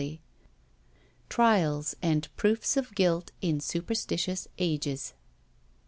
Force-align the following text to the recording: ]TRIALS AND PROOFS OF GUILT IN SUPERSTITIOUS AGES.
]TRIALS 1.29 1.95
AND 2.01 2.35
PROOFS 2.35 2.75
OF 2.75 2.95
GUILT 2.95 3.29
IN 3.39 3.59
SUPERSTITIOUS 3.59 4.47
AGES. 4.57 5.13